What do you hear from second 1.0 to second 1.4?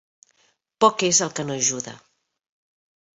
és el